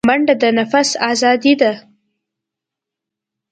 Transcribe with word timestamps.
منډه 0.07 0.35
د 0.41 0.43
نفس 0.59 0.89
آزادي 1.11 1.53
ده 1.61 1.73